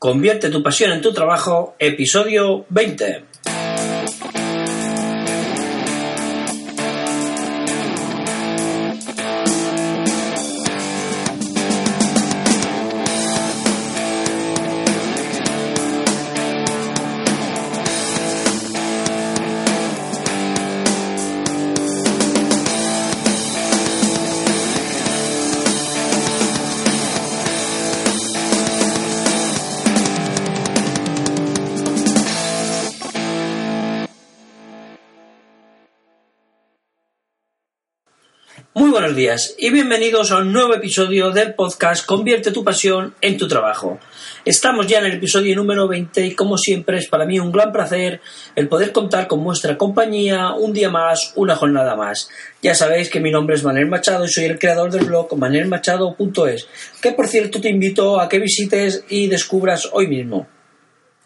Convierte 0.00 0.48
tu 0.48 0.62
pasión 0.62 0.92
en 0.92 1.02
tu 1.02 1.12
trabajo, 1.12 1.74
episodio 1.78 2.64
20. 2.70 3.29
Buenos 39.10 39.16
días 39.16 39.54
y 39.58 39.70
bienvenidos 39.70 40.30
a 40.30 40.36
un 40.38 40.52
nuevo 40.52 40.72
episodio 40.72 41.32
del 41.32 41.54
podcast 41.54 42.06
Convierte 42.06 42.52
tu 42.52 42.62
pasión 42.62 43.12
en 43.20 43.36
tu 43.36 43.48
trabajo. 43.48 43.98
Estamos 44.44 44.86
ya 44.86 45.00
en 45.00 45.06
el 45.06 45.14
episodio 45.14 45.56
número 45.56 45.88
20 45.88 46.26
y 46.26 46.34
como 46.36 46.56
siempre 46.56 46.98
es 46.98 47.08
para 47.08 47.26
mí 47.26 47.40
un 47.40 47.50
gran 47.50 47.72
placer 47.72 48.20
el 48.54 48.68
poder 48.68 48.92
contar 48.92 49.26
con 49.26 49.42
vuestra 49.42 49.76
compañía 49.76 50.52
un 50.52 50.72
día 50.72 50.90
más, 50.90 51.32
una 51.34 51.56
jornada 51.56 51.96
más. 51.96 52.30
Ya 52.62 52.76
sabéis 52.76 53.10
que 53.10 53.18
mi 53.18 53.32
nombre 53.32 53.56
es 53.56 53.64
Manuel 53.64 53.88
Machado 53.88 54.26
y 54.26 54.28
soy 54.28 54.44
el 54.44 54.60
creador 54.60 54.92
del 54.92 55.06
blog 55.06 55.36
manelmachado.es, 55.36 56.68
que 57.02 57.10
por 57.10 57.26
cierto 57.26 57.60
te 57.60 57.68
invito 57.68 58.20
a 58.20 58.28
que 58.28 58.38
visites 58.38 59.04
y 59.08 59.26
descubras 59.26 59.88
hoy 59.92 60.06
mismo. 60.06 60.46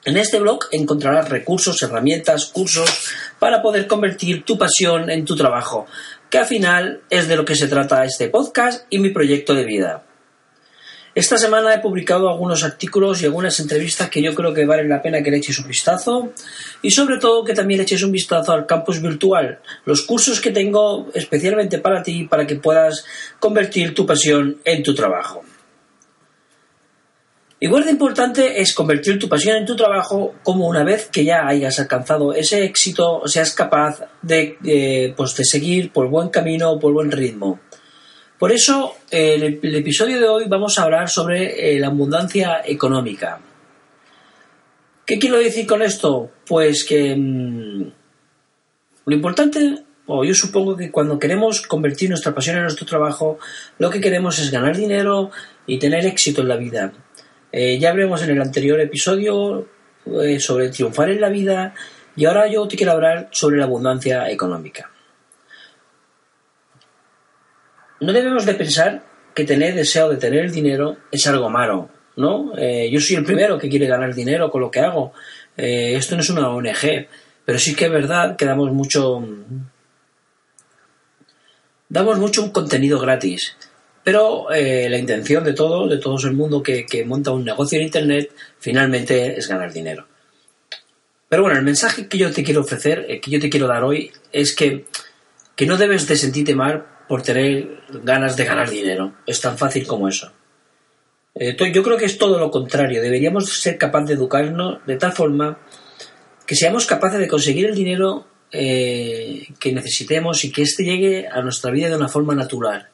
En 0.06 0.19
este 0.19 0.39
blog 0.39 0.66
encontrarás 0.70 1.30
recursos, 1.30 1.83
herramientas, 1.83 2.47
cursos 2.47 3.11
para 3.39 3.62
poder 3.62 3.87
convertir 3.87 4.44
tu 4.44 4.56
pasión 4.56 5.11
en 5.11 5.25
tu 5.25 5.34
trabajo 5.34 5.87
que 6.35 6.39
al 6.39 6.47
final 6.47 7.01
es 7.11 7.29
de 7.29 7.37
lo 7.37 7.45
que 7.45 7.55
se 7.55 7.69
trata 7.69 8.05
este 8.05 8.29
podcast 8.29 8.87
y 8.91 8.99
mi 8.99 9.11
proyecto 9.11 9.55
de 9.55 9.65
vida. 9.65 10.05
Esta 11.15 11.39
semana 11.39 11.73
he 11.73 11.79
publicado 11.79 12.29
algunos 12.29 12.65
artículos 12.65 13.23
y 13.23 13.27
algunas 13.27 13.61
entrevistas 13.61 14.11
que 14.11 14.21
yo 14.21 14.35
creo 14.35 14.53
que 14.53 14.67
valen 14.67 14.89
la 14.89 15.01
pena 15.01 15.23
que 15.23 15.31
le 15.31 15.37
eches 15.37 15.61
un 15.61 15.69
vistazo 15.69 16.33
y 16.83 16.91
sobre 16.91 17.19
todo 17.19 17.45
que 17.45 17.55
también 17.55 17.79
le 17.79 17.85
eches 17.85 18.03
un 18.03 18.11
vistazo 18.11 18.51
al 18.51 18.67
campus 18.67 19.01
virtual, 19.01 19.61
los 19.85 20.03
cursos 20.03 20.41
que 20.41 20.51
tengo 20.51 21.09
especialmente 21.15 21.79
para 21.79 22.03
ti 22.03 22.25
para 22.25 22.49
que 22.49 22.57
puedas 22.57 23.05
convertir 23.39 23.95
tu 23.95 24.05
pasión 24.05 24.59
en 24.65 24.83
tu 24.83 24.93
trabajo. 24.93 25.45
Igual 27.65 27.87
de 27.87 27.93
importante 27.93 28.61
es 28.61 28.75
convertir 28.75 29.19
tu 29.19 29.27
pasión 29.27 29.57
en 29.57 29.65
tu 29.65 29.75
trabajo 29.75 30.34
como 30.43 30.69
una 30.69 30.84
vez 30.84 31.09
que 31.11 31.25
ya 31.25 31.47
hayas 31.47 31.81
alcanzado 31.81 32.34
ese 32.34 32.62
éxito 32.62 33.23
seas 33.25 33.55
capaz 33.55 34.03
de, 34.21 35.15
pues 35.17 35.34
de 35.34 35.45
seguir 35.47 35.91
por 35.91 36.11
buen 36.11 36.29
camino, 36.29 36.79
por 36.79 36.93
buen 36.93 37.11
ritmo. 37.11 37.61
Por 38.39 38.53
eso, 38.53 38.97
en 39.11 39.43
el, 39.62 39.75
episodio 39.77 40.21
de 40.21 40.29
hoy 40.29 40.45
vamos 40.47 40.79
a 40.79 40.83
hablar 40.83 41.09
sobre 41.09 41.75
eh, 41.75 41.81
la 41.81 41.87
abundancia 41.87 42.61
económica. 42.67 43.41
¿Qué 45.06 45.19
quiero 45.19 45.39
decir 45.39 45.67
con 45.67 45.81
esto? 45.81 46.33
Pues 46.47 46.84
que 46.84 47.17
mm, 47.17 47.93
lo 49.06 49.15
importante, 49.15 49.84
o 50.05 50.23
yo 50.23 50.34
supongo 50.34 50.77
que 50.77 50.91
cuando 50.91 51.19
queremos 51.19 51.62
convertir 51.62 52.11
nuestra 52.11 52.34
pasión 52.34 52.56
en 52.56 52.65
nuestro 52.65 52.84
trabajo, 52.84 53.39
lo 53.78 53.89
que 53.89 54.03
queremos 54.03 54.39
es 54.39 54.51
ganar 54.51 54.77
dinero 54.77 55.31
y 55.67 55.78
tener 55.78 56.05
éxito 56.05 56.43
en 56.43 56.49
la 56.49 56.56
vida. 56.56 56.93
Eh, 57.56 57.78
ya 57.78 57.91
hablamos 57.91 58.20
en 58.24 58.30
el 58.30 58.42
anterior 58.42 58.80
episodio 58.80 59.69
eh, 60.06 60.41
sobre 60.41 60.70
triunfar 60.70 61.08
en 61.10 61.20
la 61.20 61.28
vida 61.28 61.72
y 62.16 62.24
ahora 62.24 62.48
yo 62.48 62.66
te 62.66 62.77
quiero 62.77 62.91
hablar 62.91 63.28
sobre 63.30 63.58
la 63.58 63.66
abundancia 63.66 64.28
económica. 64.28 64.91
No 68.00 68.12
debemos 68.12 68.44
de 68.44 68.54
pensar 68.54 69.04
que 69.37 69.44
tener 69.44 69.76
deseo 69.76 70.09
de 70.09 70.16
tener 70.16 70.50
dinero 70.50 70.97
es 71.12 71.25
algo 71.28 71.48
malo, 71.48 71.91
¿no? 72.16 72.59
Eh, 72.59 72.91
yo 72.91 72.98
soy 72.98 73.14
el 73.14 73.25
primero 73.25 73.56
que 73.56 73.69
quiere 73.69 73.87
ganar 73.87 74.12
dinero 74.12 74.50
con 74.50 74.60
lo 74.60 74.72
que 74.72 74.81
hago. 74.81 75.12
esto 75.56 76.16
no 76.16 76.22
es 76.22 76.31
una 76.31 76.48
ONG, 76.48 77.06
pero 77.44 77.60
sí 77.60 77.76
que 77.76 77.84
es 77.84 77.93
verdad 77.93 78.34
que 78.34 78.47
damos 78.47 78.72
mucho 78.72 79.25
damos 81.88 82.19
mucho 82.19 82.53
contenido 82.53 82.98
gratis. 82.98 83.56
Pero 84.04 84.53
eh, 84.53 84.87
la 84.91 84.98
intención 84.98 85.42
de 85.42 85.54
todo, 85.54 85.88
de 85.88 85.97
todo 85.97 86.19
el 86.28 86.34
mundo 86.34 86.62
que, 86.62 86.87
monta 87.06 87.31
un 87.31 87.42
negocio 87.42 87.78
en 87.78 87.87
Internet, 87.87 88.31
finalmente 88.59 89.38
es 89.38 89.48
ganar 89.48 89.72
dinero. 89.72 90.06
Pero 91.26 91.42
bueno, 91.42 91.59
el 91.59 91.65
mensaje 91.65 92.06
que 92.06 92.19
yo 92.19 92.31
te 92.31 92.44
quiero 92.44 92.60
ofrecer, 92.60 93.06
eh, 93.09 93.19
que 93.19 93.31
yo 93.31 93.41
te 93.41 93.48
quiero 93.48 93.66
dar 93.66 93.82
hoy, 93.82 94.12
es 94.31 94.54
que, 94.54 94.84
que 95.56 95.64
no 95.64 95.78
debes 95.78 96.06
de 96.06 96.16
sentirte 96.16 96.54
mal 96.54 96.87
por 97.09 97.22
tener 97.22 97.81
ganas 98.04 98.37
de 98.37 98.44
ganar 98.44 98.69
dinero. 98.69 99.14
Es 99.26 99.41
tan 99.41 99.56
fácil 99.56 99.87
como 99.87 100.06
eso. 100.06 100.31
Eh, 101.34 101.56
yo 101.72 101.82
creo 101.82 101.97
que 101.97 102.04
es 102.04 102.19
todo 102.19 102.38
lo 102.38 102.50
contrario. 102.50 103.00
Deberíamos 103.00 103.59
ser 103.59 103.78
capaces 103.78 104.09
de 104.09 104.14
educarnos 104.14 104.84
de 104.87 104.97
tal 104.97 105.12
forma 105.12 105.59
que 106.47 106.54
seamos 106.54 106.84
capaces 106.84 107.19
de 107.19 107.26
conseguir 107.26 107.66
el 107.66 107.75
dinero 107.75 108.26
que 108.53 109.72
necesitemos 109.72 110.44
y 110.44 110.53
que 110.53 110.62
éste 110.62 110.84
llegue 110.84 111.26
a 111.26 111.43
nuestra 111.43 111.72
vida 111.72 111.88
de 111.88 111.97
una 111.97 112.06
forma 112.06 112.37
natural. 112.37 112.88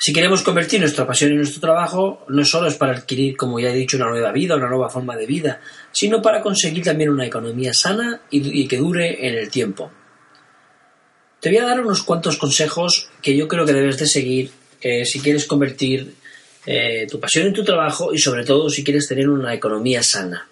Si 0.00 0.12
queremos 0.12 0.42
convertir 0.42 0.78
nuestra 0.78 1.04
pasión 1.04 1.32
en 1.32 1.38
nuestro 1.38 1.60
trabajo, 1.60 2.24
no 2.28 2.44
solo 2.44 2.68
es 2.68 2.76
para 2.76 2.96
adquirir, 2.96 3.36
como 3.36 3.58
ya 3.58 3.70
he 3.70 3.74
dicho, 3.74 3.96
una 3.96 4.08
nueva 4.08 4.30
vida, 4.30 4.54
una 4.54 4.68
nueva 4.68 4.88
forma 4.88 5.16
de 5.16 5.26
vida, 5.26 5.60
sino 5.90 6.22
para 6.22 6.40
conseguir 6.40 6.84
también 6.84 7.10
una 7.10 7.26
economía 7.26 7.74
sana 7.74 8.20
y, 8.30 8.68
que 8.68 8.76
dure 8.76 9.26
en 9.26 9.34
el 9.34 9.50
tiempo. 9.50 9.90
Te 11.40 11.48
voy 11.48 11.58
a 11.58 11.66
dar 11.66 11.80
unos 11.80 12.04
cuantos 12.04 12.36
consejos 12.36 13.10
que 13.20 13.36
yo 13.36 13.48
creo 13.48 13.66
que 13.66 13.72
debes 13.72 13.98
de 13.98 14.06
seguir 14.06 14.52
eh, 14.80 15.04
si 15.04 15.18
quieres 15.18 15.46
convertir 15.46 16.14
eh, 16.64 17.08
tu 17.10 17.18
pasión 17.18 17.48
en 17.48 17.52
tu 17.52 17.64
trabajo 17.64 18.14
y 18.14 18.18
sobre 18.18 18.44
todo 18.44 18.70
si 18.70 18.84
quieres 18.84 19.08
tener 19.08 19.28
una 19.28 19.52
economía 19.52 20.04
sana. 20.04 20.48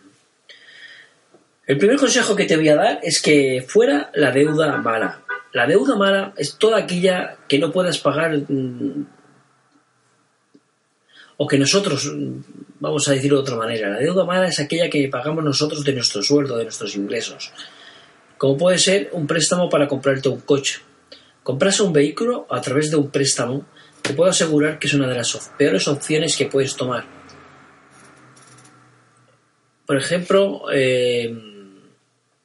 El 1.69 1.79
primer 1.79 1.99
consejo 1.99 2.35
que 2.35 2.47
te 2.47 2.57
voy 2.57 2.69
a 2.69 2.77
dar 2.77 3.01
es 3.01 3.23
que 3.23 3.65
fuera 3.67 4.11
la 4.15 4.33
deuda 4.33 4.77
mala. 4.79 5.23
La 5.53 5.67
deuda 5.69 5.95
mala 5.95 6.35
es 6.37 6.57
toda 6.59 6.79
aquella 6.79 7.37
que 7.49 7.59
no 7.61 7.71
puedas 7.71 7.99
pagar 7.99 8.37
mm, 8.37 9.07
o 11.39 11.47
que 11.47 11.59
nosotros, 11.59 12.11
vamos 12.81 13.09
a 13.09 13.13
decirlo 13.13 13.39
de 13.39 13.43
otra 13.43 13.57
manera, 13.57 13.91
la 13.91 13.99
deuda 13.99 14.25
mala 14.25 14.49
es 14.49 14.59
aquella 14.59 14.89
que 14.89 15.09
pagamos 15.09 15.45
nosotros 15.45 15.85
de 15.85 15.93
nuestro 15.93 16.23
sueldo, 16.23 16.57
de 16.57 16.65
nuestros 16.65 16.97
ingresos. 16.97 17.53
Como 18.39 18.57
puede 18.57 18.79
ser 18.79 19.11
un 19.13 19.27
préstamo 19.27 19.69
para 19.69 19.89
comprarte 19.89 20.29
un 20.29 20.41
coche. 20.41 20.81
Comprarse 21.43 21.83
un 21.83 21.93
vehículo 21.93 22.47
a 22.51 22.61
través 22.61 22.91
de 22.91 22.97
un 22.97 23.11
préstamo, 23.11 23.67
te 24.03 24.15
puedo 24.15 24.31
asegurar 24.31 24.79
que 24.79 24.87
es 24.87 24.95
una 24.95 25.09
de 25.09 25.15
las 25.15 25.53
peores 25.57 25.87
opciones 25.89 26.37
que 26.37 26.47
puedes 26.47 26.75
tomar. 26.75 27.05
Por 29.87 29.97
ejemplo, 29.97 30.63
eh, 30.73 31.33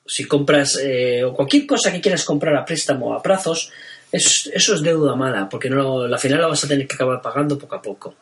si 0.06 0.28
compras 0.28 0.78
eh, 0.82 1.24
cualquier 1.34 1.66
cosa 1.66 1.92
que 1.92 2.02
quieras 2.02 2.26
comprar 2.26 2.56
a 2.56 2.66
préstamo 2.66 3.14
a 3.14 3.22
plazos, 3.22 3.72
eso 4.12 4.52
es 4.54 4.82
deuda 4.82 5.16
mala, 5.16 5.48
porque 5.48 5.70
no, 5.70 6.08
la 6.08 6.18
final 6.18 6.42
la 6.42 6.48
vas 6.48 6.64
a 6.64 6.68
tener 6.68 6.86
que 6.86 6.96
acabar 6.96 7.22
pagando 7.22 7.58
poco 7.58 7.76
a 7.76 7.82
poco. 7.82 8.16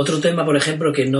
Otro 0.00 0.18
tema, 0.18 0.46
por 0.46 0.56
ejemplo, 0.56 0.94
que, 0.94 1.12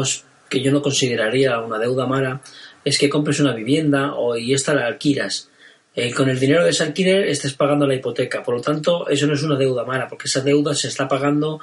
que 0.49 0.63
yo 0.63 0.73
no 0.73 0.81
consideraría 0.81 1.61
una 1.61 1.79
deuda 1.79 2.07
mala 2.07 2.41
es 2.83 2.97
que 2.97 3.11
compres 3.11 3.39
una 3.39 3.53
vivienda 3.53 4.15
o, 4.15 4.39
y 4.39 4.55
esta 4.55 4.73
la 4.73 4.87
alquilas. 4.87 5.51
Eh, 5.95 6.15
con 6.15 6.31
el 6.31 6.41
dinero 6.41 6.65
de 6.65 6.71
ese 6.71 6.85
alquiler 6.85 7.29
estés 7.29 7.53
pagando 7.53 7.87
la 7.87 7.95
hipoteca. 7.95 8.43
Por 8.43 8.55
lo 8.55 8.63
tanto, 8.63 9.07
eso 9.07 9.27
no 9.27 9.35
es 9.35 9.43
una 9.43 9.59
deuda 9.59 9.85
mala, 9.85 10.09
porque 10.09 10.29
esa 10.29 10.41
deuda 10.41 10.75
se 10.75 10.89
está 10.89 11.07
pagando 11.07 11.61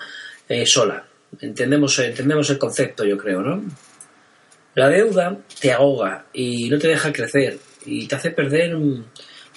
eh, 0.48 0.68
sola. 0.68 1.08
Entendemos, 1.42 1.98
entendemos 1.98 2.52
el 2.52 2.60
concepto, 2.60 3.04
yo 3.04 3.18
creo, 3.18 3.42
¿no? 3.42 3.64
La 4.76 4.88
deuda 4.88 5.40
te 5.60 5.72
ahoga 5.72 6.28
y 6.34 6.70
no 6.70 6.78
te 6.78 6.90
deja 6.90 7.12
crecer 7.12 7.58
y 7.84 8.06
te 8.06 8.13
hace 8.13 8.30
perder 8.30 8.78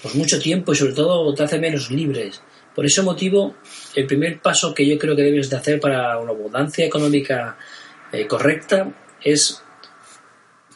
pues, 0.00 0.14
mucho 0.14 0.38
tiempo 0.38 0.72
y 0.72 0.76
sobre 0.76 0.94
todo 0.94 1.34
te 1.34 1.42
hace 1.42 1.58
menos 1.58 1.90
libres. 1.90 2.40
Por 2.80 2.86
ese 2.86 3.02
motivo, 3.02 3.56
el 3.94 4.06
primer 4.06 4.40
paso 4.40 4.72
que 4.72 4.88
yo 4.88 4.98
creo 4.98 5.14
que 5.14 5.20
debes 5.20 5.50
de 5.50 5.56
hacer 5.58 5.78
para 5.78 6.18
una 6.18 6.30
abundancia 6.30 6.86
económica 6.86 7.58
eh, 8.10 8.26
correcta 8.26 8.90
es, 9.22 9.62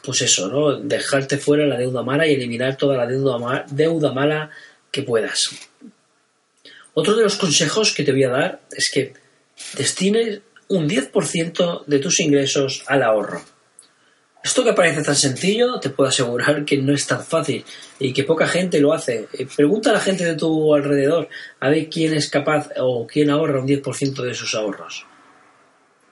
pues 0.03 0.21
eso, 0.21 0.47
¿no? 0.47 0.79
Dejarte 0.79 1.39
fuera 1.39 1.65
la 1.65 1.79
deuda 1.79 2.03
mala 2.03 2.27
y 2.27 2.35
eliminar 2.35 2.77
toda 2.77 2.95
la 2.95 3.07
deuda, 3.07 4.13
mala 4.13 4.51
que 4.91 5.01
puedas. 5.01 5.49
Otro 6.93 7.15
de 7.15 7.23
los 7.23 7.37
consejos 7.37 7.91
que 7.91 8.03
te 8.03 8.11
voy 8.11 8.25
a 8.25 8.29
dar 8.29 8.61
es 8.69 8.91
que 8.91 9.13
destines 9.75 10.41
un 10.67 10.87
10% 10.87 11.85
de 11.87 11.97
tus 11.97 12.19
ingresos 12.19 12.83
al 12.85 13.01
ahorro. 13.01 13.41
Esto 14.45 14.63
que 14.63 14.73
parece 14.73 15.01
tan 15.01 15.15
sencillo, 15.15 15.79
te 15.79 15.89
puedo 15.89 16.07
asegurar 16.07 16.63
que 16.65 16.77
no 16.77 16.93
es 16.93 17.07
tan 17.07 17.25
fácil 17.25 17.65
y 17.97 18.13
que 18.13 18.25
poca 18.25 18.45
gente 18.45 18.79
lo 18.79 18.93
hace. 18.93 19.27
Eh, 19.33 19.47
pregunta 19.47 19.89
a 19.89 19.93
la 19.93 19.99
gente 19.99 20.23
de 20.23 20.35
tu 20.35 20.75
alrededor 20.75 21.29
a 21.59 21.69
ver 21.69 21.89
quién 21.89 22.13
es 22.13 22.29
capaz 22.29 22.69
o 22.77 23.07
quién 23.07 23.31
ahorra 23.31 23.59
un 23.59 23.67
10% 23.67 24.21
de 24.21 24.35
sus 24.35 24.53
ahorros. 24.53 25.07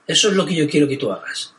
Eso 0.08 0.30
es 0.30 0.34
lo 0.34 0.44
que 0.44 0.56
yo 0.56 0.68
quiero 0.68 0.88
que 0.88 0.96
tú 0.96 1.12
hagas. 1.12 1.54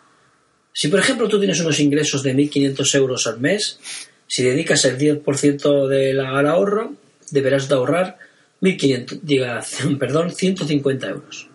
Si, 0.74 0.89
por 0.89 1.00
ejemplo, 1.00 1.30
tú 1.30 1.39
tienes 1.39 1.62
unos 1.62 1.80
ingresos 1.80 2.24
de 2.24 2.36
1.500 2.36 2.95
euros 2.95 3.25
al 3.25 3.39
mes, 3.39 3.80
si 4.27 4.44
dedicas 4.44 4.83
el 4.83 4.98
10% 4.98 5.88
del, 5.88 6.19
al 6.19 6.45
ahorro, 6.45 6.95
deberás 7.31 7.69
de 7.69 7.75
ahorrar 7.75 8.18
1.500, 8.62 9.22
diga, 9.22 9.63
perdón, 9.98 10.30
150 10.30 11.07
euros. 11.07 11.48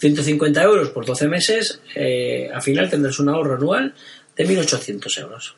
150 0.00 0.62
euros 0.62 0.88
por 0.88 1.04
12 1.04 1.28
meses, 1.28 1.82
eh, 1.94 2.50
al 2.52 2.62
final 2.62 2.88
tendrás 2.88 3.18
un 3.20 3.28
ahorro 3.28 3.56
anual 3.56 3.94
de 4.36 4.46
1.800 4.46 5.20
euros. 5.20 5.56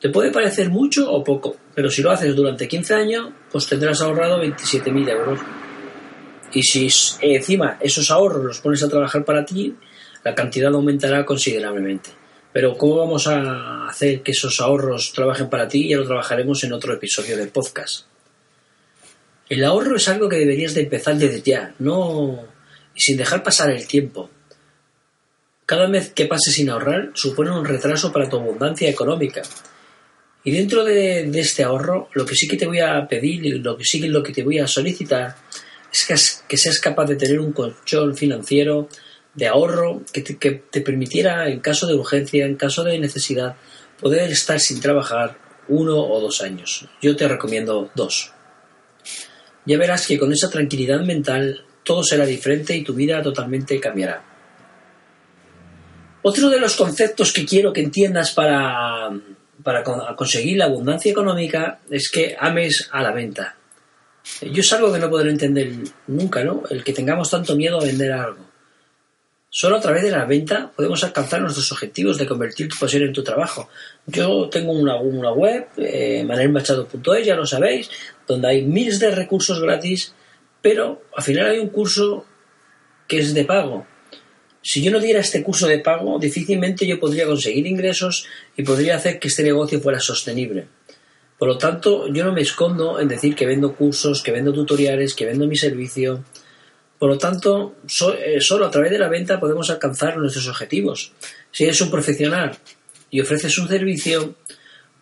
Te 0.00 0.10
puede 0.10 0.30
parecer 0.30 0.70
mucho 0.70 1.10
o 1.10 1.24
poco, 1.24 1.56
pero 1.74 1.90
si 1.90 2.02
lo 2.02 2.10
haces 2.10 2.34
durante 2.36 2.68
15 2.68 2.94
años, 2.94 3.30
pues 3.50 3.66
tendrás 3.66 4.00
ahorrado 4.00 4.40
27.000 4.42 5.10
euros. 5.10 5.40
Y 6.52 6.62
si 6.62 6.88
encima 7.20 7.78
esos 7.80 8.10
ahorros 8.10 8.44
los 8.44 8.60
pones 8.60 8.82
a 8.82 8.88
trabajar 8.88 9.24
para 9.24 9.44
ti, 9.44 9.74
la 10.24 10.34
cantidad 10.34 10.72
aumentará 10.72 11.24
considerablemente. 11.24 12.10
Pero 12.52 12.76
¿cómo 12.76 12.96
vamos 12.96 13.26
a 13.26 13.88
hacer 13.88 14.22
que 14.22 14.32
esos 14.32 14.60
ahorros 14.60 15.12
trabajen 15.12 15.50
para 15.50 15.68
ti? 15.68 15.88
Ya 15.88 15.96
lo 15.96 16.06
trabajaremos 16.06 16.62
en 16.64 16.72
otro 16.72 16.94
episodio 16.94 17.36
del 17.36 17.48
podcast. 17.48 18.06
El 19.48 19.64
ahorro 19.64 19.96
es 19.96 20.08
algo 20.08 20.28
que 20.28 20.36
deberías 20.36 20.74
de 20.74 20.82
empezar 20.82 21.16
desde 21.16 21.42
ya, 21.42 21.74
no 21.78 22.38
y 22.94 23.00
sin 23.00 23.16
dejar 23.16 23.42
pasar 23.42 23.70
el 23.70 23.86
tiempo. 23.86 24.30
Cada 25.68 25.86
vez 25.86 26.14
que 26.14 26.24
pases 26.24 26.54
sin 26.54 26.70
ahorrar 26.70 27.10
supone 27.12 27.50
un 27.50 27.62
retraso 27.62 28.10
para 28.10 28.26
tu 28.26 28.38
abundancia 28.38 28.88
económica. 28.88 29.42
Y 30.42 30.50
dentro 30.50 30.82
de, 30.82 31.28
este 31.38 31.62
ahorro, 31.62 32.08
lo 32.14 32.24
que 32.24 32.34
sí 32.34 32.48
que 32.48 32.56
te 32.56 32.66
voy 32.66 32.80
a 32.80 33.06
pedir 33.06 33.44
y 33.44 33.50
lo 33.58 33.76
que 33.76 33.84
sí 33.84 34.00
que 34.00 34.08
lo 34.08 34.22
que 34.22 34.32
te 34.32 34.42
voy 34.42 34.60
a 34.60 34.66
solicitar 34.66 35.36
es 35.92 36.06
que, 36.06 36.14
que 36.48 36.56
seas 36.56 36.80
capaz 36.80 37.04
de 37.04 37.16
tener 37.16 37.38
un 37.38 37.52
colchón 37.52 38.16
financiero 38.16 38.88
de 39.34 39.46
ahorro 39.46 40.00
que 40.10 40.22
te, 40.22 40.80
permitiera, 40.80 41.50
en 41.50 41.60
caso 41.60 41.86
de 41.86 41.92
urgencia, 41.92 42.46
en 42.46 42.56
caso 42.56 42.82
de 42.82 42.98
necesidad, 42.98 43.56
poder 44.00 44.30
estar 44.30 44.58
sin 44.60 44.80
trabajar 44.80 45.36
uno 45.68 45.98
o 45.98 46.18
dos 46.18 46.40
años. 46.40 46.86
Yo 47.02 47.14
te 47.14 47.28
recomiendo 47.28 47.90
dos. 47.94 48.32
Ya 49.66 49.76
verás 49.76 50.06
que 50.06 50.18
con 50.18 50.32
esa 50.32 50.48
tranquilidad 50.48 51.02
mental 51.02 51.62
todo 51.82 52.02
será 52.02 52.24
diferente 52.24 52.74
y 52.74 52.84
tu 52.84 52.94
vida 52.94 53.20
totalmente 53.20 53.78
cambiará. 53.78 54.27
Otro 56.28 56.50
de 56.50 56.60
los 56.60 56.76
conceptos 56.76 57.32
que 57.32 57.46
quiero 57.46 57.72
que 57.72 57.80
entiendas 57.80 58.32
para, 58.32 59.10
para 59.62 59.82
conseguir 60.14 60.58
la 60.58 60.66
abundancia 60.66 61.10
económica 61.10 61.80
es 61.88 62.10
que 62.10 62.36
ames 62.38 62.90
a 62.92 63.02
la 63.02 63.12
venta. 63.12 63.56
Yo 64.42 64.60
es 64.60 64.70
algo 64.74 64.92
que 64.92 64.98
no 64.98 65.08
podré 65.08 65.30
entender 65.30 65.72
nunca, 66.06 66.44
¿no? 66.44 66.64
El 66.68 66.84
que 66.84 66.92
tengamos 66.92 67.30
tanto 67.30 67.56
miedo 67.56 67.80
a 67.80 67.84
vender 67.84 68.12
algo. 68.12 68.44
Solo 69.48 69.76
a 69.76 69.80
través 69.80 70.02
de 70.02 70.10
la 70.10 70.26
venta 70.26 70.70
podemos 70.76 71.02
alcanzar 71.02 71.40
nuestros 71.40 71.72
objetivos 71.72 72.18
de 72.18 72.26
convertir 72.26 72.68
tu 72.68 72.76
pasión 72.78 73.04
en 73.04 73.14
tu 73.14 73.24
trabajo. 73.24 73.70
Yo 74.06 74.50
tengo 74.50 74.72
una, 74.72 75.00
web, 75.32 75.68
eh, 75.78 76.24
manelmachado.es, 76.24 77.24
ya 77.24 77.36
lo 77.36 77.46
sabéis, 77.46 77.90
donde 78.26 78.48
hay 78.48 78.66
miles 78.66 78.98
de 78.98 79.12
recursos 79.12 79.62
gratis, 79.62 80.12
pero 80.60 81.04
al 81.16 81.22
final 81.22 81.46
hay 81.46 81.58
un 81.58 81.70
curso 81.70 82.26
que 83.06 83.20
es 83.20 83.32
de 83.32 83.46
pago. 83.46 83.86
Si 84.62 84.82
yo 84.82 84.90
no 84.90 85.00
diera 85.00 85.20
este 85.20 85.42
curso 85.42 85.66
de 85.66 85.78
pago, 85.78 86.18
difícilmente 86.18 86.86
yo 86.86 86.98
podría 86.98 87.26
conseguir 87.26 87.66
ingresos 87.66 88.26
y 88.56 88.62
podría 88.62 88.96
hacer 88.96 89.18
que 89.18 89.28
este 89.28 89.42
negocio 89.42 89.80
fuera 89.80 90.00
sostenible. 90.00 90.66
Por 91.38 91.48
lo 91.48 91.56
tanto, 91.56 92.08
yo 92.08 92.24
no 92.24 92.32
me 92.32 92.42
escondo 92.42 92.98
en 92.98 93.06
decir 93.06 93.36
que 93.36 93.46
vendo 93.46 93.74
cursos, 93.74 94.22
que 94.22 94.32
vendo 94.32 94.52
tutoriales, 94.52 95.14
que 95.14 95.24
vendo 95.24 95.46
mi 95.46 95.56
servicio. 95.56 96.24
Por 96.98 97.10
lo 97.10 97.18
tanto, 97.18 97.76
eh, 98.18 98.40
solo 98.40 98.66
a 98.66 98.70
través 98.70 98.90
de 98.90 98.98
la 98.98 99.08
venta 99.08 99.38
podemos 99.38 99.70
alcanzar 99.70 100.16
nuestros 100.16 100.48
objetivos. 100.48 101.12
Si 101.52 101.62
eres 101.62 101.80
un 101.80 101.90
profesional 101.90 102.56
y 103.08 103.20
ofreces 103.20 103.56
un 103.58 103.68
servicio, 103.68 104.34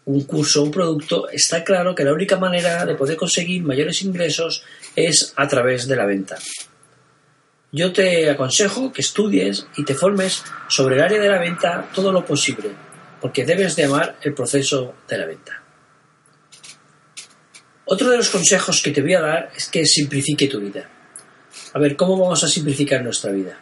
un 0.05 0.25
curso, 0.25 0.63
un 0.63 0.71
producto, 0.71 1.29
está 1.31 1.65
claro 1.65 1.95
que 1.95 2.05
la 2.05 2.13
única 2.13 2.39
manera 2.39 2.85
de 2.85 2.95
poder 2.95 3.17
conseguir 3.17 3.63
mayores 3.63 4.03
ingresos 4.03 4.63
es 4.95 5.33
a 5.37 5.49
través 5.49 5.89
de 5.89 5.97
la 5.97 6.05
venta. 6.05 6.39
Yo 7.73 7.93
te 7.93 8.31
aconsejo 8.31 8.93
que 8.93 9.03
estudies 9.03 9.67
y 9.77 9.85
te 9.85 9.95
formes 9.95 10.45
sobre 10.69 10.97
el 10.97 11.03
área 11.03 11.21
de 11.21 11.29
la 11.29 11.39
venta 11.39 11.91
todo 11.95 12.13
lo 12.13 12.25
posible, 12.25 12.71
porque 13.21 13.45
debes 13.45 13.77
de 13.77 13.85
amar 13.85 14.17
el 14.23 14.35
proceso 14.35 14.95
de 15.09 15.19
la 15.19 15.27
venta. 15.27 15.63
Otro 17.87 18.11
de 18.11 18.17
los 18.17 18.31
consejos 18.31 18.83
que 18.83 18.91
te 18.91 19.03
voy 19.03 19.15
a 19.15 19.21
dar 19.21 19.53
es 19.57 19.69
que 19.69 19.85
simplifique 19.85 20.49
tu 20.49 20.61
vida. 20.61 20.89
A 21.73 21.79
ver, 21.79 21.97
¿cómo 21.97 22.19
vamos 22.19 22.43
a 22.43 22.49
simplificar 22.49 23.03
nuestra 23.03 23.33
vida? 23.33 23.59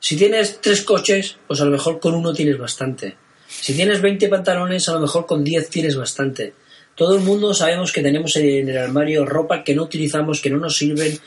Si 0.00 0.16
tienes 0.16 0.60
tres 0.60 0.82
coches, 0.82 1.36
pues 1.46 1.60
a 1.60 1.64
lo 1.64 1.70
mejor 1.70 2.00
con 2.00 2.14
uno 2.14 2.32
tienes 2.32 2.58
bastante. 2.58 3.16
Si 3.46 3.74
tienes 3.74 4.00
20 4.00 4.28
pantalones, 4.28 4.88
a 4.88 4.94
lo 4.94 5.00
mejor 5.00 5.26
con 5.26 5.44
10 5.44 5.68
tienes 5.68 5.96
bastante. 5.96 6.54
Todo 6.94 7.14
el 7.16 7.22
mundo 7.22 7.54
sabemos 7.54 7.92
que 7.92 8.02
tenemos 8.02 8.34
en 8.36 8.68
el 8.68 8.78
armario 8.78 9.24
ropa 9.24 9.62
que 9.62 9.74
no 9.74 9.84
utilizamos, 9.84 10.40
que 10.40 10.50
no 10.50 10.58
nos 10.58 10.76
sirven. 10.76 11.18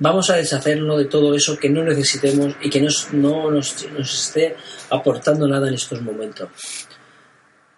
Vamos 0.00 0.30
a 0.30 0.36
deshacernos 0.36 0.96
de 0.96 1.06
todo 1.06 1.34
eso 1.34 1.58
que 1.58 1.68
no 1.68 1.82
necesitemos 1.82 2.54
y 2.62 2.70
que 2.70 2.86
no 3.12 3.50
nos, 3.50 3.84
esté 3.98 4.54
aportando 4.90 5.48
nada 5.48 5.66
en 5.66 5.74
estos 5.74 6.00
momentos. 6.02 6.48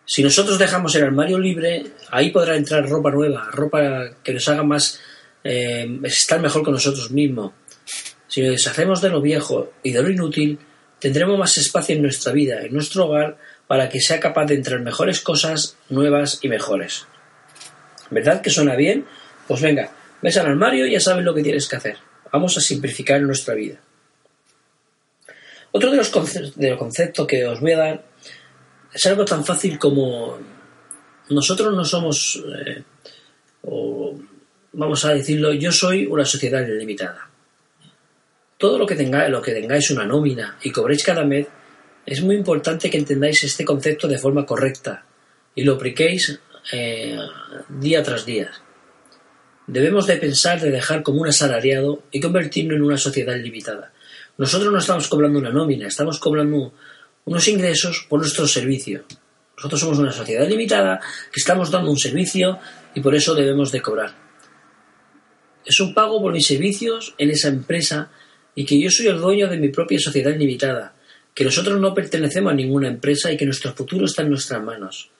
Si 0.04 0.22
nosotros 0.22 0.58
dejamos 0.58 0.94
el 0.96 1.04
armario 1.04 1.38
libre, 1.38 1.92
ahí 2.10 2.30
podrá 2.30 2.56
entrar 2.56 2.86
ropa 2.86 3.10
nueva, 3.10 3.48
ropa 3.52 4.10
que 4.22 4.34
nos 4.34 4.46
haga 4.48 4.62
más 4.62 5.00
eh, 5.42 5.98
estar 6.02 6.40
mejor 6.40 6.62
con 6.62 6.74
nosotros 6.74 7.10
mismos. 7.10 7.52
Si 8.28 8.42
nos 8.42 8.50
deshacemos 8.50 9.00
de 9.00 9.08
lo 9.08 9.22
viejo 9.22 9.72
y 9.82 9.92
de 9.92 10.02
lo 10.02 10.10
inútil, 10.10 10.58
tendremos 10.98 11.38
más 11.38 11.56
espacio 11.56 11.96
en 11.96 12.02
nuestra 12.02 12.32
vida, 12.32 12.60
en 12.60 12.74
nuestro 12.74 13.06
hogar, 13.06 13.38
para 13.66 13.88
que 13.88 14.00
sea 14.00 14.20
capaz 14.20 14.44
de 14.44 14.56
entrar 14.56 14.80
mejores 14.80 15.20
cosas 15.20 15.78
nuevas 15.88 16.40
y 16.42 16.48
mejores. 16.48 17.06
¿Verdad 18.10 18.42
que 18.42 18.50
suena 18.50 18.76
bien? 18.76 19.06
Pues 19.48 19.62
venga, 19.62 19.90
ves 20.20 20.36
al 20.36 20.46
armario 20.46 20.86
y 20.86 20.92
ya 20.92 21.00
sabes 21.00 21.24
lo 21.24 21.32
que 21.32 21.42
tienes 21.42 21.66
que 21.66 21.76
hacer. 21.76 22.09
Vamos 22.32 22.56
a 22.56 22.60
simplificar 22.60 23.20
nuestra 23.22 23.54
vida. 23.54 23.80
Otro 25.72 25.90
de 25.90 25.96
los, 25.96 26.08
conceptos, 26.08 27.26
que 27.26 27.44
os 27.44 27.60
voy 27.60 27.72
a 27.72 27.78
dar 27.78 28.04
es 28.92 29.06
algo 29.06 29.24
tan 29.24 29.44
fácil 29.44 29.78
como 29.78 30.38
nosotros 31.28 31.74
no 31.74 31.84
somos, 31.84 32.42
eh, 32.66 32.82
vamos 34.72 35.04
a 35.04 35.14
decirlo, 35.14 35.52
yo 35.52 35.70
soy 35.70 36.06
una 36.06 36.24
sociedad 36.24 36.66
ilimitada. 36.66 37.30
Todo 38.58 38.78
lo 38.78 38.86
que 38.86 38.96
tengáis, 38.96 39.30
lo 39.30 39.40
que 39.40 39.52
tengáis 39.52 39.90
una 39.90 40.04
nómina 40.04 40.58
y 40.62 40.70
cobréis 40.70 41.04
cada 41.04 41.24
mes, 41.24 41.46
es 42.04 42.20
muy 42.22 42.34
importante 42.34 42.90
que 42.90 42.98
entendáis 42.98 43.44
este 43.44 43.64
concepto 43.64 44.08
de 44.08 44.18
forma 44.18 44.44
correcta 44.44 45.04
y 45.54 45.62
lo 45.62 45.74
apliquéis 45.74 46.40
eh, 46.72 47.16
día 47.68 48.02
tras 48.02 48.26
día. 48.26 48.50
Debemos 49.72 50.08
de 50.08 50.16
pensar 50.16 50.60
de 50.60 50.72
dejar 50.72 51.04
como 51.04 51.20
un 51.20 51.28
asalariado 51.28 52.02
y 52.10 52.18
convertirlo 52.18 52.74
en 52.74 52.82
una 52.82 52.96
sociedad 52.96 53.36
limitada. 53.36 53.92
Nosotros 54.36 54.72
no 54.72 54.78
estamos 54.78 55.06
cobrando 55.06 55.38
una 55.38 55.52
nómina, 55.52 55.86
estamos 55.86 56.18
cobrando 56.18 56.74
unos 57.24 57.46
ingresos 57.46 58.04
por 58.08 58.18
nuestro 58.18 58.48
servicio. 58.48 59.04
Nosotros 59.56 59.80
somos 59.80 59.98
una 60.00 60.10
sociedad 60.10 60.48
limitada 60.48 60.98
que 61.32 61.38
estamos 61.38 61.70
dando 61.70 61.92
un 61.92 61.98
servicio 62.00 62.58
y 62.96 63.00
por 63.00 63.14
eso 63.14 63.32
debemos 63.32 63.70
de 63.70 63.80
cobrar. 63.80 64.12
Es 65.64 65.78
un 65.78 65.94
pago 65.94 66.20
por 66.20 66.32
mis 66.32 66.48
servicios 66.48 67.14
en 67.16 67.30
esa 67.30 67.46
empresa 67.46 68.10
y 68.56 68.64
que 68.64 68.80
yo 68.80 68.90
soy 68.90 69.06
el 69.06 69.20
dueño 69.20 69.46
de 69.46 69.58
mi 69.58 69.68
propia 69.68 70.00
sociedad 70.00 70.34
limitada, 70.34 70.96
que 71.32 71.44
nosotros 71.44 71.78
no 71.78 71.94
pertenecemos 71.94 72.52
a 72.52 72.56
ninguna 72.56 72.88
empresa 72.88 73.30
y 73.30 73.36
que 73.36 73.46
nuestro 73.46 73.72
futuro 73.72 74.06
está 74.06 74.22
en 74.22 74.30
nuestras 74.30 74.60
manos. 74.64 75.12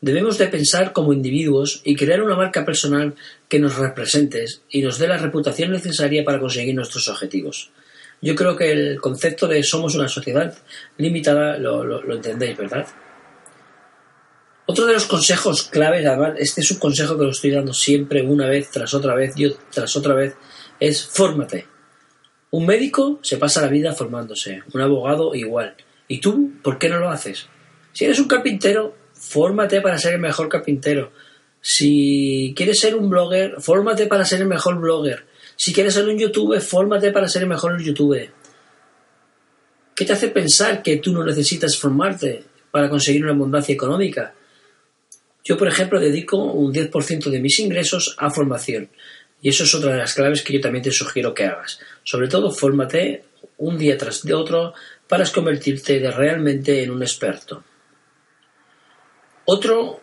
Debemos 0.00 0.38
de 0.38 0.46
pensar 0.46 0.92
como 0.92 1.12
individuos 1.12 1.80
y 1.84 1.96
crear 1.96 2.22
una 2.22 2.36
marca 2.36 2.64
personal 2.64 3.16
que 3.48 3.58
nos 3.58 3.76
represente 3.76 4.44
y 4.70 4.82
nos 4.82 4.98
dé 4.98 5.08
la 5.08 5.18
reputación 5.18 5.72
necesaria 5.72 6.24
para 6.24 6.38
conseguir 6.38 6.74
nuestros 6.74 7.08
objetivos. 7.08 7.72
Yo 8.20 8.34
creo 8.36 8.56
que 8.56 8.70
el 8.70 9.00
concepto 9.00 9.48
de 9.48 9.62
somos 9.62 9.96
una 9.96 10.08
sociedad 10.08 10.56
limitada 10.98 11.58
lo, 11.58 12.12
entendéis, 12.12 12.56
¿verdad? 12.56 12.86
Otro 14.66 14.86
de 14.86 14.92
los 14.92 15.06
consejos 15.06 15.64
claves, 15.64 16.06
además, 16.06 16.34
este 16.38 16.60
es 16.60 16.70
un 16.70 16.78
consejo 16.78 17.16
que 17.16 17.24
lo 17.24 17.30
estoy 17.30 17.50
dando 17.50 17.72
siempre, 17.72 18.22
una 18.22 18.46
vez 18.46 18.70
tras 18.70 18.92
otra 18.94 19.14
vez, 19.14 19.34
yo 19.34 19.50
tras 19.72 19.96
otra 19.96 20.14
vez, 20.14 20.36
es 20.78 21.04
fórmate. 21.06 21.66
Un 22.50 22.66
médico 22.66 23.18
se 23.22 23.36
pasa 23.36 23.62
la 23.62 23.68
vida 23.68 23.94
formándose, 23.94 24.62
un 24.72 24.80
abogado 24.80 25.34
igual. 25.34 25.74
¿Y 26.06 26.20
tú 26.20 26.52
por 26.62 26.78
qué 26.78 26.88
no 26.88 26.98
lo 26.98 27.10
haces? 27.10 27.46
Si 27.92 28.04
eres 28.04 28.18
un 28.18 28.28
carpintero, 28.28 28.94
fórmate 29.18 29.80
para 29.80 29.98
ser 29.98 30.14
el 30.14 30.20
mejor 30.20 30.48
carpintero. 30.48 31.12
Si 31.60 32.54
quieres 32.56 32.80
ser 32.80 32.94
un 32.94 33.10
blogger, 33.10 33.56
fórmate 33.60 34.06
para 34.06 34.24
ser 34.24 34.40
el 34.40 34.48
mejor 34.48 34.78
blogger. 34.80 35.26
Si 35.56 35.72
quieres 35.72 35.94
ser 35.94 36.08
un 36.08 36.18
youtuber, 36.18 36.60
fórmate 36.60 37.10
para 37.10 37.28
ser 37.28 37.42
el 37.42 37.48
mejor 37.48 37.80
youtuber. 37.82 38.30
¿Qué 39.94 40.04
te 40.04 40.12
hace 40.12 40.28
pensar 40.28 40.82
que 40.82 40.98
tú 40.98 41.12
no 41.12 41.24
necesitas 41.24 41.76
formarte 41.76 42.44
para 42.70 42.88
conseguir 42.88 43.24
una 43.24 43.32
abundancia 43.32 43.74
económica? 43.74 44.34
Yo, 45.44 45.56
por 45.56 45.66
ejemplo, 45.66 45.98
dedico 45.98 46.36
un 46.36 46.72
10% 46.72 47.30
de 47.30 47.40
mis 47.40 47.58
ingresos 47.58 48.14
a 48.18 48.30
formación. 48.30 48.90
Y 49.42 49.48
eso 49.48 49.64
es 49.64 49.74
otra 49.74 49.92
de 49.92 49.98
las 49.98 50.14
claves 50.14 50.42
que 50.42 50.52
yo 50.52 50.60
también 50.60 50.84
te 50.84 50.92
sugiero 50.92 51.34
que 51.34 51.44
hagas. 51.44 51.80
Sobre 52.04 52.28
todo, 52.28 52.50
fórmate 52.52 53.24
un 53.56 53.78
día 53.78 53.96
tras 53.98 54.22
de 54.22 54.34
otro 54.34 54.74
para 55.08 55.26
convertirte 55.26 55.98
realmente 56.10 56.82
en 56.82 56.90
un 56.90 57.02
experto. 57.02 57.64
Otro 59.50 60.02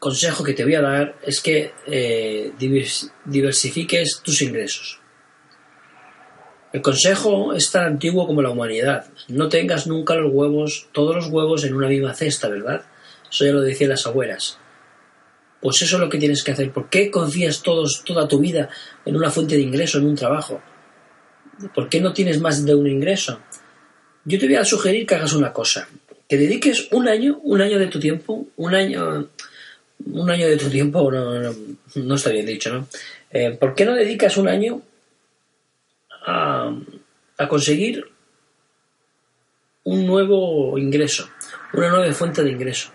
consejo 0.00 0.42
que 0.42 0.54
te 0.54 0.64
voy 0.64 0.74
a 0.74 0.80
dar 0.80 1.14
es 1.22 1.40
que 1.40 1.72
eh, 1.86 2.52
diversifiques 3.24 4.22
tus 4.24 4.42
ingresos. 4.42 4.98
El 6.72 6.82
consejo 6.82 7.52
es 7.54 7.70
tan 7.70 7.84
antiguo 7.84 8.26
como 8.26 8.42
la 8.42 8.50
humanidad. 8.50 9.06
No 9.28 9.48
tengas 9.48 9.86
nunca 9.86 10.16
los 10.16 10.32
huevos, 10.32 10.88
todos 10.90 11.14
los 11.14 11.28
huevos 11.28 11.62
en 11.62 11.74
una 11.74 11.86
misma 11.86 12.12
cesta, 12.12 12.48
¿verdad? 12.48 12.84
Eso 13.30 13.44
ya 13.44 13.52
lo 13.52 13.60
decían 13.60 13.90
las 13.90 14.04
abuelas. 14.08 14.58
Pues 15.60 15.82
eso 15.82 15.94
es 15.94 16.00
lo 16.00 16.08
que 16.08 16.18
tienes 16.18 16.42
que 16.42 16.50
hacer. 16.50 16.72
¿Por 16.72 16.90
qué 16.90 17.08
confías 17.08 17.62
todos, 17.62 18.02
toda 18.04 18.26
tu 18.26 18.40
vida 18.40 18.68
en 19.04 19.14
una 19.14 19.30
fuente 19.30 19.54
de 19.54 19.62
ingreso, 19.62 19.98
en 19.98 20.06
un 20.06 20.16
trabajo? 20.16 20.60
¿Por 21.72 21.88
qué 21.88 22.00
no 22.00 22.12
tienes 22.12 22.40
más 22.40 22.64
de 22.64 22.74
un 22.74 22.88
ingreso? 22.88 23.38
Yo 24.24 24.40
te 24.40 24.46
voy 24.46 24.56
a 24.56 24.64
sugerir 24.64 25.06
que 25.06 25.14
hagas 25.14 25.34
una 25.34 25.52
cosa. 25.52 25.88
Que 26.30 26.36
dediques 26.36 26.86
un 26.92 27.08
año, 27.08 27.40
un 27.42 27.60
año 27.60 27.80
de 27.80 27.88
tu 27.88 27.98
tiempo, 27.98 28.39
un 28.60 28.74
año, 28.74 29.26
un 30.04 30.30
año 30.30 30.46
de 30.46 30.56
tu 30.58 30.68
tiempo, 30.68 31.10
no, 31.10 31.52
no, 31.94 32.14
está 32.14 32.30
bien 32.30 32.44
dicho, 32.44 32.70
¿no? 32.70 32.86
Eh, 33.30 33.56
¿Por 33.58 33.74
qué 33.74 33.86
no 33.86 33.94
dedicas 33.94 34.36
un 34.36 34.48
año 34.48 34.82
a, 36.26 36.70
a 37.38 37.48
conseguir 37.48 38.04
un 39.84 40.06
nuevo 40.06 40.76
ingreso, 40.76 41.30
una 41.72 41.88
nueva 41.88 42.12
fuente 42.12 42.42
de 42.42 42.50
ingreso? 42.50 42.90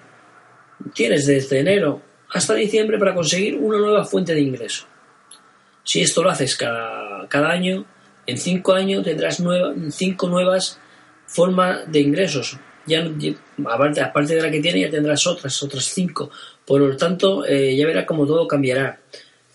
Tienes 0.93 1.25
desde 1.25 1.61
enero 1.61 1.99
hasta 2.31 2.53
diciembre 2.53 2.99
para 2.99 3.15
conseguir 3.15 3.55
una 3.55 3.79
nueva 3.79 4.05
fuente 4.05 4.35
de 4.35 4.41
ingreso. 4.41 4.85
Si 5.83 6.01
esto 6.01 6.21
lo 6.21 6.29
haces 6.29 6.55
cada, 6.55 7.27
cada 7.27 7.49
año, 7.49 7.85
en 8.27 8.37
cinco 8.37 8.73
años 8.73 9.03
tendrás 9.03 9.41
cinco 9.89 10.29
nuevas 10.29 10.79
formas 11.25 11.91
de 11.91 12.01
ingresos. 12.01 12.59
Ya, 12.87 13.03
aparte, 13.65 14.01
aparte, 14.01 14.35
de 14.35 14.41
la 14.41 14.51
que 14.51 14.59
tienes, 14.59 14.81
ya 14.83 14.89
tendrás 14.89 15.25
otras, 15.27 15.61
otras 15.63 15.85
cinco. 15.85 16.29
Por 16.65 16.81
lo 16.81 16.95
tanto, 16.95 17.45
eh, 17.45 17.75
ya 17.75 17.85
verás 17.85 18.05
cómo 18.05 18.25
todo 18.25 18.47
cambiará. 18.47 18.99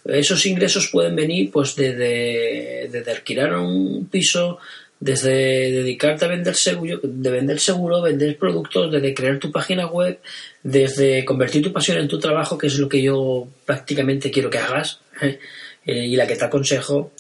Esos 0.04 0.44
ingresos 0.46 0.88
pueden 0.88 1.14
venir 1.14 1.50
pues 1.50 1.76
desde, 1.76 2.88
desde 2.90 3.10
alquilar 3.10 3.54
un 3.54 4.08
piso, 4.10 4.58
desde 4.98 5.72
dedicarte 5.72 6.26
a 6.26 6.28
vender 6.28 6.54
seguro, 6.54 7.00
de 7.02 7.30
vender 7.30 7.58
seguro, 7.58 8.02
vender 8.02 8.36
productos, 8.36 8.92
desde 8.92 9.14
crear 9.14 9.38
tu 9.38 9.50
página 9.50 9.86
web, 9.86 10.18
desde 10.62 11.24
convertir 11.24 11.62
tu 11.62 11.72
pasión 11.72 11.98
en 11.98 12.08
tu 12.08 12.18
trabajo, 12.18 12.58
que 12.58 12.66
es 12.66 12.78
lo 12.78 12.88
que 12.88 13.02
yo 13.02 13.48
prácticamente 13.64 14.30
quiero 14.30 14.50
que 14.50 14.58
hagas 14.58 15.00
¿eh? 15.22 15.38
Eh, 15.86 16.06
y 16.06 16.16
la 16.16 16.26
que 16.26 16.36
te 16.36 16.44
aconsejo. 16.44 17.12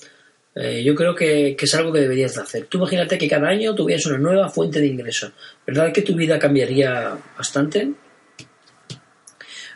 Eh, 0.54 0.82
yo 0.82 0.94
creo 0.94 1.14
que, 1.14 1.56
es 1.58 1.74
algo 1.74 1.92
que 1.92 2.00
deberías 2.00 2.34
de 2.34 2.42
hacer. 2.42 2.66
Tú 2.66 2.78
imagínate 2.78 3.16
que 3.16 3.28
cada 3.28 3.48
año 3.48 3.74
tuvieras 3.74 4.06
una 4.06 4.18
nueva 4.18 4.48
fuente 4.48 4.80
de 4.80 4.86
ingreso. 4.86 5.32
¿Verdad 5.66 5.92
que 5.92 6.02
tu 6.02 6.14
vida 6.14 6.38
cambiaría 6.38 7.16
bastante? 7.36 7.92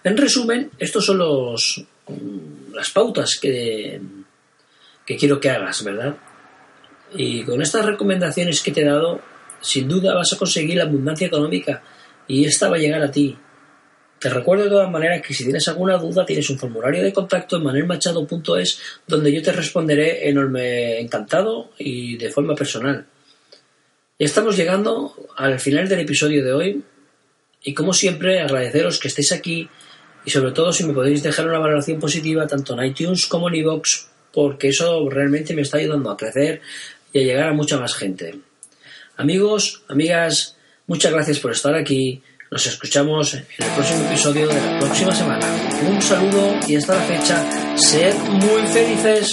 En 0.02 0.16
resumen, 0.16 0.70
estos 0.78 1.06
son 1.06 1.18
los, 1.18 1.84
mm, 2.08 2.74
las 2.74 2.90
pautas 2.90 3.38
que, 3.40 4.00
que 5.06 5.16
quiero 5.16 5.40
que 5.40 5.50
hagas, 5.50 5.84
¿verdad? 5.84 6.16
Y 7.14 7.44
con 7.44 7.62
estas 7.62 7.86
recomendaciones 7.86 8.60
que 8.60 8.72
te 8.72 8.82
he 8.82 8.84
dado, 8.84 9.20
sin 9.60 9.88
duda 9.88 10.14
vas 10.14 10.32
a 10.32 10.38
conseguir 10.38 10.76
la 10.76 10.84
abundancia 10.84 11.28
económica 11.28 11.82
y 12.26 12.44
esta 12.44 12.68
va 12.68 12.76
a 12.76 12.80
llegar 12.80 13.02
a 13.02 13.10
ti. 13.10 13.36
Te 14.24 14.30
recuerdo 14.30 14.64
de 14.64 14.70
todas 14.70 14.90
maneras 14.90 15.20
que 15.20 15.34
si 15.34 15.44
tienes 15.44 15.68
alguna 15.68 15.98
duda 15.98 16.24
tienes 16.24 16.48
un 16.48 16.58
formulario 16.58 17.02
de 17.02 17.12
contacto 17.12 17.58
en 17.58 17.64
manelmachado.es 17.64 18.80
donde 19.06 19.30
yo 19.30 19.42
te 19.42 19.52
responderé 19.52 20.30
enorme 20.30 20.98
encantado 20.98 21.72
y 21.76 22.16
de 22.16 22.30
forma 22.30 22.54
personal. 22.54 23.04
Ya 24.18 24.24
estamos 24.24 24.56
llegando 24.56 25.14
al 25.36 25.60
final 25.60 25.90
del 25.90 26.00
episodio 26.00 26.42
de 26.42 26.52
hoy 26.54 26.82
y 27.64 27.74
como 27.74 27.92
siempre 27.92 28.40
agradeceros 28.40 28.98
que 28.98 29.08
estéis 29.08 29.30
aquí 29.32 29.68
y 30.24 30.30
sobre 30.30 30.52
todo 30.52 30.72
si 30.72 30.84
me 30.84 30.94
podéis 30.94 31.22
dejar 31.22 31.46
una 31.46 31.58
valoración 31.58 32.00
positiva 32.00 32.46
tanto 32.46 32.72
en 32.72 32.86
iTunes 32.86 33.26
como 33.26 33.50
en 33.50 33.56
iVoox 33.56 34.06
porque 34.32 34.68
eso 34.68 35.06
realmente 35.10 35.54
me 35.54 35.60
está 35.60 35.76
ayudando 35.76 36.10
a 36.10 36.16
crecer 36.16 36.62
y 37.12 37.20
a 37.20 37.24
llegar 37.24 37.48
a 37.50 37.52
mucha 37.52 37.78
más 37.78 37.94
gente. 37.94 38.40
Amigos, 39.18 39.82
amigas, 39.86 40.56
muchas 40.86 41.12
gracias 41.12 41.40
por 41.40 41.52
estar 41.52 41.74
aquí. 41.74 42.22
Nos 42.54 42.66
escuchamos 42.66 43.34
en 43.34 43.44
el 43.58 43.66
próximo 43.72 44.04
episodio 44.04 44.46
de 44.46 44.54
la 44.54 44.78
próxima 44.78 45.12
semana. 45.12 45.44
Un 45.88 46.00
saludo 46.00 46.54
y 46.68 46.76
hasta 46.76 46.94
la 46.94 47.00
fecha, 47.00 47.76
sed 47.76 48.14
muy 48.14 48.62
felices. 48.68 49.32